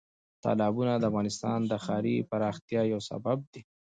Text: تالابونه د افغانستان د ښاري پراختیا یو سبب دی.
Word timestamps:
تالابونه 0.43 0.93
د 0.97 1.03
افغانستان 1.11 1.59
د 1.67 1.73
ښاري 1.85 2.15
پراختیا 2.29 2.81
یو 2.93 2.99
سبب 3.09 3.37
دی. 3.51 3.61